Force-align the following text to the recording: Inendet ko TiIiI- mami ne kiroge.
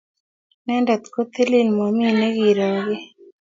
Inendet 0.63 1.03
ko 1.13 1.19
TiIiI- 1.33 1.69
mami 1.77 2.05
ne 2.19 2.27
kiroge. 2.35 2.95